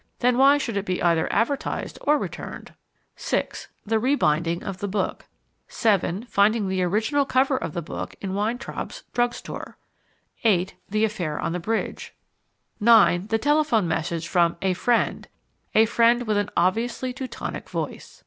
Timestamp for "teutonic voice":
17.13-18.19